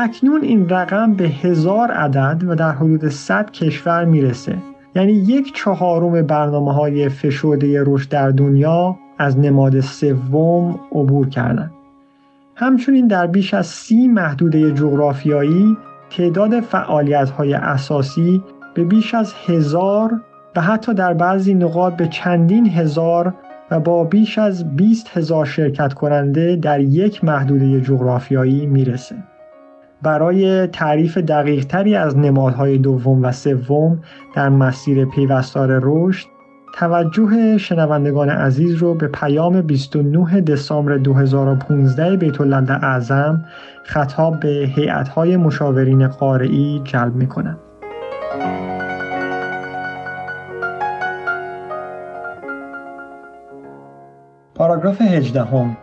اکنون 0.00 0.42
این 0.42 0.68
رقم 0.68 1.14
به 1.14 1.24
هزار 1.24 1.90
عدد 1.90 2.44
و 2.48 2.54
در 2.54 2.72
حدود 2.72 3.08
100 3.08 3.50
کشور 3.50 4.04
می‌رسه 4.04 4.56
یعنی 4.94 5.12
یک 5.12 5.54
چهارم 5.54 6.22
برنامه 6.22 6.72
های 6.72 7.08
فشرده 7.08 7.82
رشد 7.86 8.08
در 8.08 8.30
دنیا 8.30 8.98
از 9.18 9.38
نماد 9.38 9.80
سوم 9.80 10.80
عبور 10.92 11.28
کردند. 11.28 11.70
همچنین 12.54 13.06
در 13.06 13.26
بیش 13.26 13.54
از 13.54 13.66
سی 13.66 14.08
محدوده 14.08 14.72
جغرافیایی 14.72 15.76
تعداد 16.10 16.60
فعالیت 16.60 17.30
های 17.30 17.54
اساسی 17.54 18.42
به 18.74 18.84
بیش 18.84 19.14
از 19.14 19.34
هزار 19.46 20.20
و 20.56 20.60
حتی 20.60 20.94
در 20.94 21.14
بعضی 21.14 21.54
نقاط 21.54 21.96
به 21.96 22.08
چندین 22.08 22.66
هزار 22.66 23.34
و 23.70 23.80
با 23.80 24.04
بیش 24.04 24.38
از 24.38 24.76
20 24.76 25.16
هزار 25.16 25.46
شرکت 25.46 25.94
کننده 25.94 26.56
در 26.56 26.80
یک 26.80 27.24
محدوده 27.24 27.80
جغرافیایی 27.80 28.66
می‌رسه. 28.66 29.16
برای 30.02 30.66
تعریف 30.66 31.18
دقیق 31.18 31.64
تری 31.64 31.94
از 31.94 32.18
نمادهای 32.18 32.78
دوم 32.78 33.24
و 33.24 33.32
سوم 33.32 34.00
در 34.34 34.48
مسیر 34.48 35.04
پیوستار 35.04 35.80
رشد 35.82 36.26
توجه 36.74 37.58
شنوندگان 37.58 38.30
عزیز 38.30 38.74
رو 38.74 38.94
به 38.94 39.08
پیام 39.08 39.60
29 39.62 40.40
دسامبر 40.40 40.96
2015 40.96 42.16
بیت 42.16 42.40
اعظم 42.70 43.44
خطاب 43.84 44.40
به 44.40 44.48
هیئت‌های 44.48 45.36
مشاورین 45.36 46.08
قارعی 46.08 46.80
جلب 46.84 47.14
می‌کنم. 47.14 47.58
پاراگراف 54.54 55.00
18 55.00 55.44
هم 55.44 55.76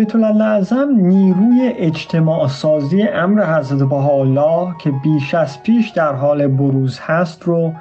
بیت 0.00 0.14
اعظم 0.14 0.88
نیروی 0.96 1.72
اجتماع 1.76 2.48
سازی 2.48 3.02
امر 3.02 3.58
حضرت 3.58 3.88
بهاءالله 3.88 4.74
که 4.78 4.90
بیش 4.90 5.34
از 5.34 5.62
پیش 5.62 5.88
در 5.88 6.12
حال 6.12 6.46
بروز 6.46 7.00
هست 7.02 7.42
رو 7.42 7.72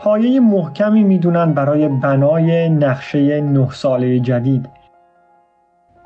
پایه 0.00 0.40
محکمی 0.40 1.04
می‌دونن 1.04 1.52
برای 1.52 1.88
بنای 1.88 2.68
نقشه 2.68 3.40
نه 3.40 3.70
ساله 3.70 4.20
جدید 4.20 4.68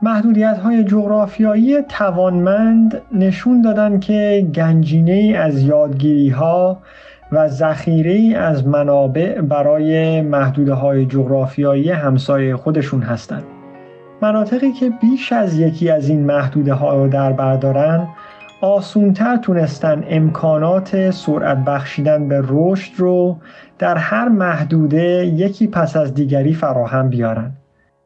محدودیت 0.03 0.59
های 0.59 0.85
جغرافیایی 0.85 1.83
توانمند 1.83 3.03
نشون 3.13 3.63
دادن 3.63 4.01
که 4.01 4.49
گنجینه 4.55 5.37
از 5.39 5.63
یادگیری 5.63 6.29
ها 6.29 6.79
و 7.33 7.49
ذخیره 7.49 8.39
از 8.39 8.67
منابع 8.67 9.41
برای 9.41 10.21
محدوده 10.21 10.75
های 10.75 11.07
جغرافیایی 11.07 11.91
همسایه 11.91 12.57
خودشون 12.57 13.03
هستند. 13.03 13.60
مناطقی 14.23 14.73
که 14.73 14.91
بیش 14.91 15.33
از 15.33 15.59
یکی 15.59 15.91
از 15.91 16.09
این 16.09 16.25
محدوده 16.25 16.75
ها 16.75 16.95
رو 16.95 17.09
در 17.09 17.33
بردارن 17.33 18.09
آسونتر 18.61 19.37
تونستن 19.37 20.05
امکانات 20.09 21.11
سرعت 21.11 21.65
بخشیدن 21.65 22.29
به 22.29 22.43
رشد 22.49 22.93
رو 22.97 23.37
در 23.79 23.97
هر 23.97 24.29
محدوده 24.29 25.27
یکی 25.27 25.67
پس 25.67 25.97
از 25.97 26.15
دیگری 26.15 26.55
فراهم 26.55 27.09
بیارن. 27.09 27.53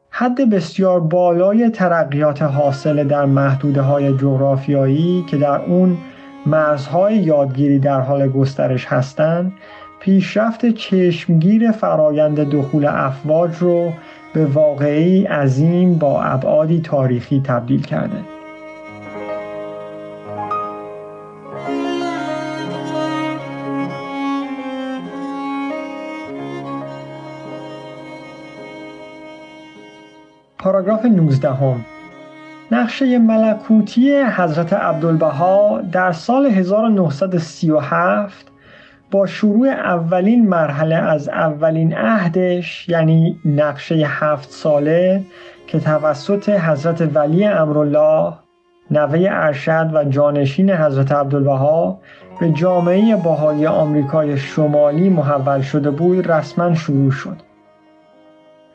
حد 0.09 0.49
بسیار 0.49 0.99
بالای 0.99 1.69
ترقیات 1.69 2.41
حاصل 2.41 3.03
در 3.03 3.25
محدوده 3.25 3.81
های 3.81 4.17
جغرافیایی 4.17 5.25
که 5.29 5.37
در 5.37 5.61
اون 5.61 5.97
مرزهای 6.45 7.15
یادگیری 7.15 7.79
در 7.79 7.99
حال 7.99 8.27
گسترش 8.27 8.85
هستند 8.85 9.53
پیشرفت 9.99 10.65
چشمگیر 10.65 11.71
فرایند 11.71 12.49
دخول 12.49 12.85
افواج 12.85 13.57
رو 13.57 13.91
به 14.35 14.45
واقعی 14.45 15.25
عظیم 15.25 15.97
با 15.97 16.23
ابعادی 16.23 16.81
تاریخی 16.81 17.41
تبدیل 17.45 17.81
کرده. 17.81 18.17
پاراگراف 30.57 31.05
19 31.05 31.53
هم 31.53 31.85
نقشه 32.71 33.19
ملکوتی 33.19 34.21
حضرت 34.21 34.73
عبدالبها 34.73 35.81
در 35.91 36.11
سال 36.11 36.45
1937 36.45 38.51
با 39.15 39.25
شروع 39.25 39.67
اولین 39.69 40.49
مرحله 40.49 40.95
از 40.95 41.29
اولین 41.29 41.93
عهدش 41.97 42.89
یعنی 42.89 43.39
نقشه 43.45 43.95
هفت 43.95 44.51
ساله 44.51 45.21
که 45.67 45.79
توسط 45.79 46.49
حضرت 46.49 47.15
ولی 47.15 47.45
امرالله 47.45 48.33
نوه 48.91 49.27
ارشد 49.31 49.91
و 49.93 50.03
جانشین 50.03 50.71
حضرت 50.71 51.11
عبدالبها 51.11 51.99
به 52.39 52.49
جامعه 52.49 53.15
باهای 53.15 53.67
آمریکای 53.67 54.37
شمالی 54.37 55.09
محول 55.09 55.61
شده 55.61 55.91
بود 55.91 56.31
رسما 56.31 56.75
شروع 56.75 57.11
شد. 57.11 57.37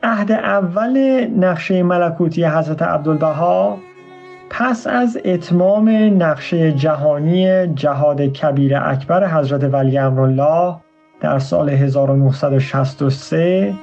عهد 0.03 0.31
اول 0.31 1.27
نقشه 1.39 1.83
ملکوتی 1.83 2.45
حضرت 2.45 2.81
عبدالبها 2.81 3.77
پس 4.53 4.87
از 4.87 5.17
اتمام 5.25 5.89
نقشه 6.23 6.71
جهانی 6.71 7.67
جهاد 7.67 8.21
کبیر 8.21 8.77
اکبر 8.77 9.27
حضرت 9.27 9.63
ولی 9.63 9.97
امرالله 9.97 10.75
در 11.21 11.39
سال 11.39 11.69
1963 11.69 13.73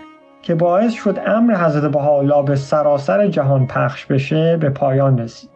که 0.42 0.54
باعث 0.54 0.92
شد 0.92 1.18
امر 1.26 1.54
حضرت 1.54 1.92
بهاءالله 1.92 2.42
به 2.42 2.56
سراسر 2.56 3.26
جهان 3.26 3.66
پخش 3.66 4.06
بشه 4.06 4.56
به 4.56 4.70
پایان 4.70 5.18
رسید. 5.18 5.50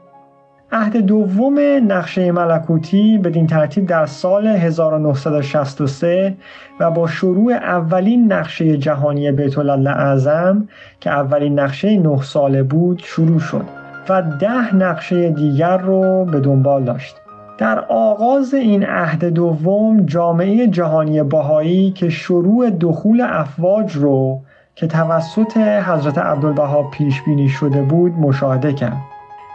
عهد 0.73 0.97
دوم 0.97 1.59
نقشه 1.87 2.33
ملکوتی 2.33 3.19
بدین 3.19 3.47
ترتیب 3.47 3.87
در 3.87 4.07
سال 4.07 4.47
1963 4.47 6.37
و 6.81 6.91
با 6.91 7.07
شروع 7.07 7.53
اولین 7.53 8.33
نقشه 8.33 8.77
جهانی 8.77 9.33
بیت 9.33 9.59
اعظم 9.59 10.69
که 11.01 11.11
اولین 11.11 11.59
نقشه 11.59 11.99
نه 11.99 12.23
ساله 12.23 12.63
بود 12.63 13.03
شروع 13.05 13.39
شد 13.39 13.82
و 14.09 14.23
ده 14.23 14.77
نقشه 14.77 15.31
دیگر 15.31 15.77
رو 15.77 16.25
به 16.25 16.41
دنبال 16.41 16.85
داشت. 16.85 17.17
در 17.59 17.79
آغاز 17.89 18.55
این 18.55 18.85
عهد 18.85 19.25
دوم 19.25 20.07
جامعه 20.07 20.67
جهانی 20.67 21.23
باهایی 21.23 21.91
که 21.91 22.09
شروع 22.09 22.71
دخول 22.71 23.21
افواج 23.21 23.97
رو 23.97 24.41
که 24.75 24.87
توسط 24.87 25.57
حضرت 25.57 26.19
عبدالبها 26.19 26.83
پیش 26.83 27.23
بینی 27.23 27.49
شده 27.49 27.83
بود 27.83 28.13
مشاهده 28.13 28.73
کرد. 28.73 28.97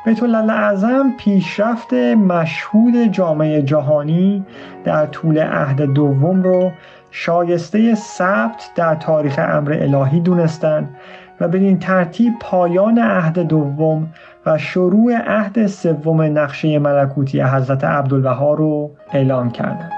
بیت 0.06 0.24
اعظم 0.24 1.12
پیشرفت 1.18 1.94
مشهود 1.94 2.96
جامعه 3.12 3.62
جهانی 3.62 4.46
در 4.84 5.06
طول 5.06 5.40
عهد 5.40 5.82
دوم 5.82 6.44
رو 6.44 6.72
شایسته 7.12 7.96
ثبت 7.96 8.72
در 8.76 8.96
تاریخ 8.96 9.40
امر 9.44 9.78
الهی 9.82 10.20
دونستند 10.20 10.96
و 11.40 11.48
بدین 11.48 11.80
ترتیب 11.80 12.34
پایان 12.40 13.00
عهد 13.00 13.40
دوم 13.40 14.08
و 14.48 14.58
شروع 14.58 15.14
عهد 15.16 15.68
سوم 15.68 16.22
نقشه 16.22 16.80
ملکوتی 16.80 17.42
حضرت 17.42 17.84
عبدالبها 17.84 18.54
رو 18.54 18.92
اعلام 19.12 19.52
کردند. 19.52 19.92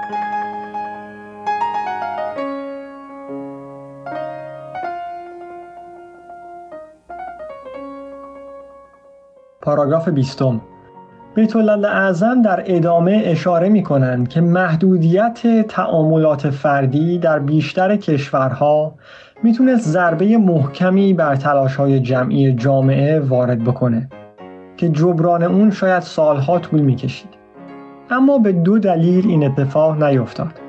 پاراگراف 9.62 10.08
بیستم 10.08 10.60
بیت 11.34 11.56
اعظم 11.56 12.42
در 12.42 12.62
ادامه 12.66 13.22
اشاره 13.24 13.68
می 13.68 13.82
کنند 13.82 14.28
که 14.28 14.40
محدودیت 14.40 15.66
تعاملات 15.68 16.50
فردی 16.50 17.18
در 17.18 17.38
بیشتر 17.38 17.96
کشورها 17.96 18.94
می‌تونست 19.42 19.88
ضربه 19.88 20.38
محکمی 20.38 21.14
بر 21.14 21.36
تلاش 21.36 21.76
های 21.76 22.00
جمعی 22.00 22.52
جامعه 22.52 23.20
وارد 23.20 23.64
بکنه 23.64 24.08
که 24.80 24.88
جبران 24.88 25.42
اون 25.42 25.70
شاید 25.70 26.02
سالها 26.02 26.58
طول 26.58 26.80
می‌کشید. 26.80 27.28
اما 28.10 28.38
به 28.38 28.52
دو 28.52 28.78
دلیل 28.78 29.28
این 29.28 29.44
اتفاق 29.44 30.02
نیفتاد. 30.02 30.60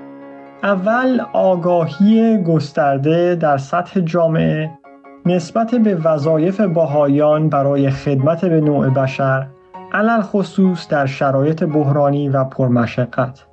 اول 0.63 1.21
آگاهی 1.33 2.37
گسترده 2.43 3.35
در 3.35 3.57
سطح 3.57 3.99
جامعه 3.99 4.71
نسبت 5.25 5.75
به 5.75 5.95
وظایف 5.95 6.61
باهایان 6.61 7.49
برای 7.49 7.89
خدمت 7.89 8.45
به 8.45 8.61
نوع 8.61 8.89
بشر 8.89 9.47
علل 9.93 10.21
خصوص 10.21 10.87
در 10.87 11.05
شرایط 11.05 11.63
بحرانی 11.63 12.29
و 12.29 12.43
پرمشقت. 12.43 13.45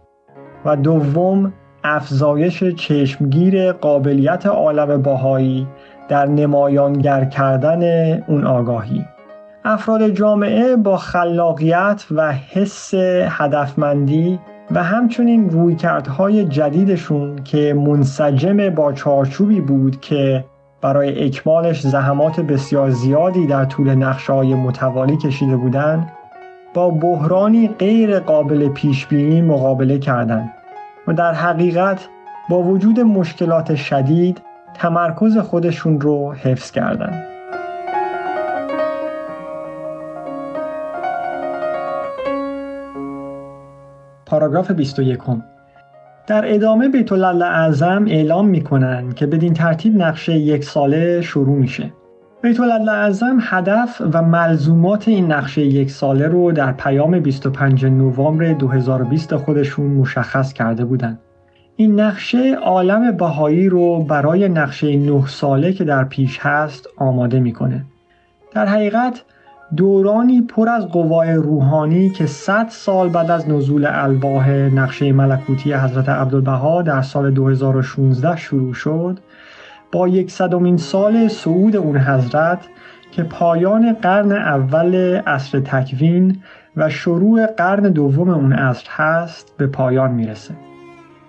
و 0.64 0.77
دوم 0.77 1.53
افزایش 1.85 2.64
چشمگیر 2.64 3.73
قابلیت 3.73 4.47
عالم 4.47 5.03
باهایی 5.03 5.66
در 6.09 6.27
نمایانگر 6.27 7.25
کردن 7.25 7.83
اون 8.27 8.47
آگاهی. 8.47 9.05
افراد 9.70 10.09
جامعه 10.09 10.76
با 10.76 10.96
خلاقیت 10.96 12.04
و 12.11 12.33
حس 12.33 12.94
هدفمندی 13.28 14.38
و 14.70 14.83
همچنین 14.83 15.50
رویکردهای 15.50 16.44
جدیدشون 16.44 17.44
که 17.44 17.74
منسجم 17.74 18.70
با 18.70 18.92
چارچوبی 18.92 19.61
بود 19.61 20.00
که 20.00 20.44
برای 20.81 21.26
اکمالش 21.26 21.81
زحمات 21.81 22.40
بسیار 22.40 22.90
زیادی 22.90 23.46
در 23.46 23.64
طول 23.64 23.94
نقشه 23.94 24.33
های 24.33 24.54
متوالی 24.54 25.16
کشیده 25.16 25.57
بودند 25.57 26.12
با 26.74 26.90
بحرانی 26.90 27.68
غیر 27.68 28.18
قابل 28.18 28.68
پیش 28.68 29.07
بینی 29.07 29.42
مقابله 29.42 29.98
کردند 29.98 30.50
و 31.07 31.12
در 31.12 31.33
حقیقت 31.33 32.09
با 32.50 32.62
وجود 32.62 33.00
مشکلات 33.00 33.74
شدید 33.74 34.42
تمرکز 34.74 35.38
خودشون 35.38 36.00
رو 36.00 36.33
حفظ 36.33 36.70
کردند. 36.70 37.38
پاراگراف 44.48 44.70
21 44.70 45.18
در 46.26 46.54
ادامه 46.54 46.88
بیت 46.88 47.12
اعظم 47.12 48.04
اعلام 48.08 48.48
می‌کنن 48.48 49.12
که 49.12 49.26
بدین 49.26 49.54
ترتیب 49.54 50.02
نقشه 50.02 50.32
یک 50.32 50.64
ساله 50.64 51.20
شروع 51.20 51.56
میشه. 51.56 51.92
بیت 52.42 52.61
اعظم 52.61 53.38
هدف 53.40 54.02
و 54.12 54.22
ملزومات 54.22 55.08
این 55.08 55.32
نقشه 55.32 55.62
یک 55.62 55.90
ساله 55.90 56.26
رو 56.26 56.52
در 56.52 56.72
پیام 56.72 57.20
25 57.20 57.87
نوامبر 57.87 58.52
2020 58.52 59.37
خودشون 59.37 59.87
مشخص 59.87 60.52
کرده 60.52 60.84
بودند. 60.84 61.18
این 61.76 62.00
نقشه 62.00 62.54
عالم 62.54 63.16
بهایی 63.16 63.68
رو 63.68 64.02
برای 64.02 64.48
نقشه 64.48 64.96
نه 64.96 65.26
ساله 65.26 65.72
که 65.72 65.84
در 65.84 66.04
پیش 66.04 66.38
هست 66.40 66.87
آماده 66.96 67.40
می‌کنه. 67.40 67.84
در 68.52 68.66
حقیقت 68.66 69.22
دورانی 69.76 70.42
پر 70.42 70.68
از 70.68 70.87
قوای 70.87 71.33
روحانی 71.33 72.11
که 72.11 72.26
100 72.26 72.66
سال 72.68 73.09
بعد 73.09 73.31
از 73.31 73.48
نزول 73.48 73.87
الواح 73.90 74.50
نقشه 74.50 75.12
ملکوتی 75.12 75.72
حضرت 75.72 76.09
عبدالبها 76.09 76.83
در 76.83 77.02
سال 77.02 77.31
2016 77.31 78.37
شروع 78.37 78.74
شد 78.74 79.18
با 79.92 80.09
یک 80.09 80.31
صدومین 80.31 80.76
سال 80.76 81.28
صعود 81.28 81.76
اون 81.76 81.98
حضرت 81.98 82.59
که 83.12 83.22
پایان 83.22 83.92
قرن 83.92 84.33
اول 84.33 84.94
عصر 85.26 85.61
تکوین 85.61 86.38
و 86.76 86.90
شروع 86.90 87.46
قرن 87.46 87.83
دوم 87.83 88.28
اون 88.28 88.52
عصر 88.52 88.87
هست 88.90 89.54
به 89.57 89.66
پایان 89.66 90.11
می‌رسه. 90.11 90.54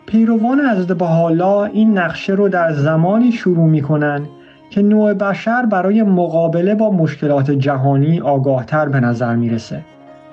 پیروان 0.06 0.60
حضرت 0.60 0.98
بحالا 0.98 1.66
این 1.66 1.98
نقشه 1.98 2.34
رو 2.34 2.50
در 2.50 2.74
زمانی 2.74 3.32
شروع 3.32 3.68
می‌کنن 3.68 4.22
که 4.70 4.82
نوع 4.82 5.14
بشر 5.14 5.66
برای 5.66 6.04
مقابله 6.04 6.76
با 6.76 6.92
مشکلات 6.92 7.52
جهانی 7.52 8.22
آگاهتر 8.22 8.90
به 8.90 9.00
نظر 9.00 9.36
می‌رسه. 9.36 9.82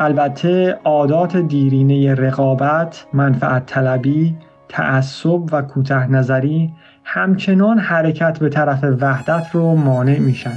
البته 0.01 0.79
عادات 0.85 1.37
دیرینه 1.37 2.15
رقابت، 2.15 3.07
منفعت 3.13 3.67
طلبی، 3.67 4.37
تعصب 4.69 5.41
و 5.53 5.63
کوته 5.63 6.11
نظری 6.11 6.73
همچنان 7.05 7.79
حرکت 7.79 8.39
به 8.39 8.49
طرف 8.49 8.85
وحدت 9.01 9.47
رو 9.53 9.75
مانع 9.75 10.19
میشن. 10.19 10.57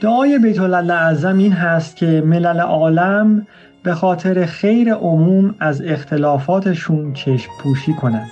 دعای 0.00 0.38
بیت 0.38 0.60
اعظم 0.60 1.38
این 1.38 1.52
هست 1.52 1.96
که 1.96 2.22
ملل 2.26 2.60
عالم 2.60 3.46
به 3.82 3.94
خاطر 3.94 4.46
خیر 4.46 4.94
عموم 4.94 5.54
از 5.60 5.82
اختلافاتشون 5.82 7.12
چشم 7.12 7.50
پوشی 7.62 7.94
کنند 7.94 8.30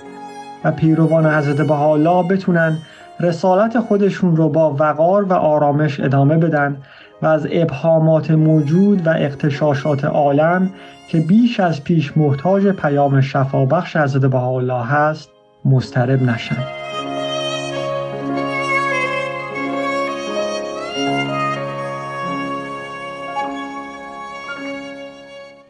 و 0.65 0.73
پیروان 0.73 1.27
حضرت 1.27 1.67
بحالا 1.67 2.23
بتونن 2.23 2.79
رسالت 3.21 3.81
خودشون 3.81 4.37
رو 4.37 4.49
با 4.49 4.75
وقار 4.75 5.25
و 5.25 5.33
آرامش 5.33 6.01
ادامه 6.01 6.37
بدن 6.37 6.77
و 7.23 7.27
از 7.27 7.47
ابهامات 7.51 8.31
موجود 8.31 9.07
و 9.07 9.11
اقتشاشات 9.11 10.05
عالم 10.05 10.71
که 11.09 11.21
بیش 11.21 11.61
از 11.61 11.85
پیش 11.85 12.17
محتاج 12.17 12.67
پیام 12.67 13.21
شفابخش 13.21 13.97
حضرت 13.97 14.23
بهاءالله 14.31 14.85
هست 14.85 15.31
مسترب 15.65 16.23
نشن. 16.23 16.57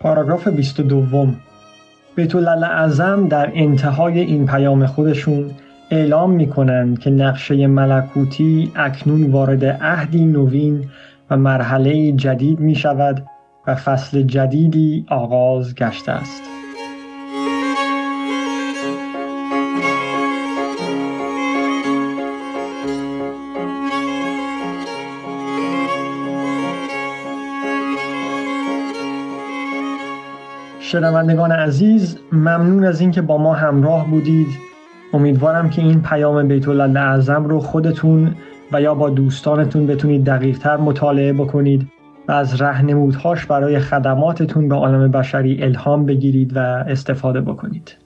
پاراگراف 0.01 0.49
22 0.49 1.27
بیت 2.17 2.35
اعظم 2.35 3.29
در 3.29 3.51
انتهای 3.55 4.21
این 4.21 4.47
پیام 4.47 4.87
خودشون 4.87 5.51
اعلام 5.91 6.31
می 6.31 6.49
کنند 6.49 6.99
که 6.99 7.11
نقشه 7.11 7.67
ملکوتی 7.67 8.73
اکنون 8.77 9.31
وارد 9.31 9.65
عهدی 9.65 10.25
نوین 10.25 10.85
و 11.31 11.37
مرحله 11.37 12.13
جدید 12.13 12.61
می 12.61 12.75
شود 12.75 13.27
و 13.67 13.75
فصل 13.75 14.23
جدیدی 14.23 15.07
آغاز 15.09 15.75
گشته 15.75 16.13
است. 16.13 16.43
شنوندگان 30.81 31.53
عزیز 31.53 32.19
ممنون 32.33 32.85
از 32.85 33.01
اینکه 33.01 33.23
با 33.23 33.39
ما 33.39 33.55
همراه 33.55 34.11
بودید 34.11 34.68
امیدوارم 35.13 35.71
که 35.71 35.83
این 35.83 36.03
پیام 36.03 36.49
بیت 36.49 36.69
اعظم 36.69 37.45
رو 37.45 37.61
خودتون 37.61 38.35
و 38.73 38.81
یا 38.81 38.95
با 38.95 39.11
دوستانتون 39.11 39.87
بتونید 39.87 40.25
دقیقتر 40.25 40.77
مطالعه 40.77 41.33
بکنید 41.33 41.89
و 42.29 42.33
از 42.33 42.61
رهنمودهاش 42.61 43.47
برای 43.47 43.79
خدماتتون 43.79 44.69
به 44.69 44.75
عالم 44.75 45.11
بشری 45.11 45.63
الهام 45.63 46.07
بگیرید 46.07 46.57
و 46.57 46.59
استفاده 46.59 47.41
بکنید. 47.41 47.97